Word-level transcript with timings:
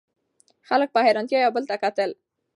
خلکو 0.67 0.93
په 0.95 0.99
حیرانتیا 1.05 1.39
یو 1.39 1.51
بل 1.55 1.63
ته 1.69 1.75
کتل. 1.83 2.09